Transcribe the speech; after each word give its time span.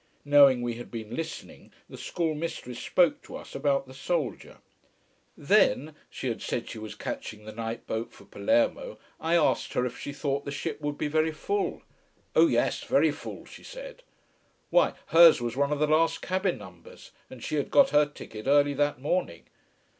Knowing 0.25 0.63
we 0.63 0.73
had 0.77 0.89
been 0.89 1.15
listening, 1.15 1.71
the 1.87 1.95
schoolmistress 1.95 2.79
spoke 2.79 3.21
to 3.21 3.35
us 3.35 3.53
about 3.53 3.85
the 3.85 3.93
soldier. 3.93 4.57
Then 5.37 5.93
she 6.09 6.27
had 6.27 6.41
said 6.41 6.67
she 6.67 6.79
was 6.79 6.95
catching 6.95 7.45
the 7.45 7.51
night 7.51 7.85
boat 7.85 8.11
for 8.11 8.25
Palermo 8.25 8.97
I 9.19 9.35
asked 9.35 9.73
her 9.73 9.85
if 9.85 9.99
she 9.99 10.11
thought 10.11 10.43
the 10.43 10.49
ship 10.49 10.81
would 10.81 10.97
be 10.97 11.07
very 11.07 11.31
full. 11.31 11.83
Oh 12.35 12.47
yes, 12.47 12.81
very 12.83 13.11
full, 13.11 13.45
she 13.45 13.61
said. 13.61 14.01
Why, 14.71 14.95
hers 15.13 15.39
was 15.39 15.55
one 15.55 15.71
of 15.71 15.77
the 15.77 15.85
last 15.85 16.23
cabin 16.23 16.57
numbers, 16.57 17.11
and 17.29 17.43
she 17.43 17.57
had 17.57 17.69
got 17.69 17.91
her 17.91 18.07
ticket 18.07 18.47
early 18.47 18.73
that 18.73 18.99
morning. 18.99 19.43